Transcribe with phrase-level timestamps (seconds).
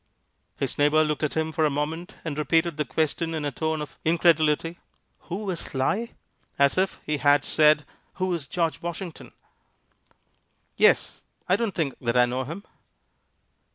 [0.57, 3.83] His neighbor looked at him for a moment, and repeated the question in a tone
[3.83, 4.79] of incredulity
[5.29, 6.15] "Who is Sly?"
[6.57, 7.85] as if he had said,
[8.15, 9.31] Who is George Washington?
[10.75, 12.63] "Yes; I don't think that I know him."